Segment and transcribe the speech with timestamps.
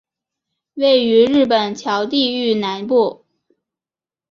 [0.73, 3.23] 位于日本桥地域南部。